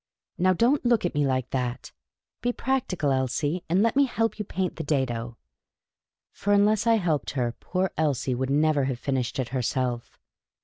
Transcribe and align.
Now, 0.39 0.53
don't 0.53 0.83
look 0.83 1.05
at 1.05 1.13
me 1.13 1.27
like 1.27 1.51
that: 1.51 1.91
be 2.41 2.51
practical, 2.51 3.11
Elsie, 3.11 3.63
and 3.69 3.83
let 3.83 3.95
me 3.95 4.05
help 4.05 4.39
you 4.39 4.45
paint 4.45 4.77
the 4.77 4.83
Jado." 4.83 5.35
For 6.31 6.53
unless 6.53 6.87
I 6.87 6.95
helped 6.95 7.29
her, 7.37 7.51
poor 7.59 7.91
Elsie 7.97 8.33
could 8.33 8.49
never 8.49 8.85
have 8.85 8.97
finished 8.97 9.37
it 9.37 9.49
herself. 9.49 10.17